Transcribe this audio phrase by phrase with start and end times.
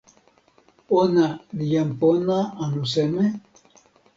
[0.99, 1.27] ona
[1.57, 3.25] li jan pona anu seme?